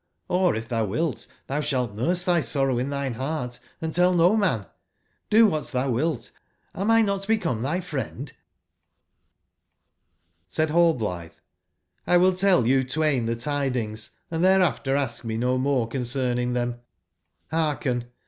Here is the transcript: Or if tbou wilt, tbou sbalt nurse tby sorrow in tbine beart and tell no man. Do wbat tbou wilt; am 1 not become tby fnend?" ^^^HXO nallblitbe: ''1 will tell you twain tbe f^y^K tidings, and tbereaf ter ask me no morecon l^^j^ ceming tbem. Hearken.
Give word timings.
Or 0.29 0.55
if 0.55 0.67
tbou 0.69 0.87
wilt, 0.87 1.27
tbou 1.47 1.59
sbalt 1.61 1.93
nurse 1.93 2.25
tby 2.25 2.43
sorrow 2.43 2.79
in 2.79 2.87
tbine 2.89 3.13
beart 3.17 3.59
and 3.79 3.93
tell 3.93 4.13
no 4.15 4.35
man. 4.35 4.65
Do 5.29 5.47
wbat 5.47 5.71
tbou 5.73 5.91
wilt; 5.91 6.31
am 6.73 6.87
1 6.87 7.05
not 7.05 7.27
become 7.27 7.61
tby 7.61 7.77
fnend?" 7.83 8.31
^^^HXO 10.49 10.69
nallblitbe: 10.97 11.31
''1 12.07 12.19
will 12.19 12.35
tell 12.35 12.65
you 12.65 12.83
twain 12.83 13.27
tbe 13.27 13.35
f^y^K 13.35 13.43
tidings, 13.43 14.09
and 14.31 14.43
tbereaf 14.43 14.83
ter 14.83 14.95
ask 14.95 15.23
me 15.23 15.37
no 15.37 15.59
morecon 15.59 16.01
l^^j^ 16.01 16.13
ceming 16.35 16.53
tbem. 16.55 16.79
Hearken. 17.51 18.05